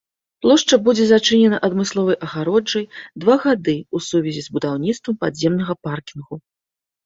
Плошча 0.43 0.77
будзе 0.87 1.03
зачынена 1.11 1.59
адмысловай 1.67 2.17
агароджай 2.29 2.85
два 3.21 3.35
гады 3.45 3.77
ў 3.95 3.97
сувязі 4.09 4.41
з 4.49 4.59
будаўніцтвам 4.59 5.13
падземнага 5.23 5.73
паркінгу. 5.87 6.35